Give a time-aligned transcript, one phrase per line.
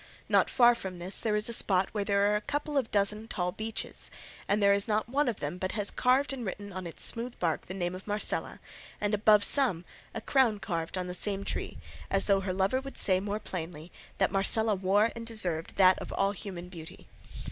[0.27, 3.25] Not far from this there is a spot where there are a couple of dozen
[3.25, 4.09] of tall beeches,
[4.47, 7.37] and there is not one of them but has carved and written on its smooth
[7.37, 8.59] bark the name of Marcela,
[8.99, 9.85] and above some
[10.15, 11.77] a crown carved on the same tree
[12.09, 16.11] as though her lover would say more plainly that Marcela wore and deserved that of
[16.13, 17.07] all human beauty.